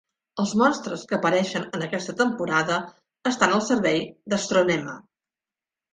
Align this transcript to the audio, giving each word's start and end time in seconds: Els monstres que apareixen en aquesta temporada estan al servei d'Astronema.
Els 0.43 0.53
monstres 0.61 1.03
que 1.11 1.17
apareixen 1.17 1.67
en 1.79 1.83
aquesta 1.87 2.15
temporada 2.23 2.79
estan 3.33 3.55
al 3.59 3.65
servei 3.69 4.01
d'Astronema. 4.35 5.01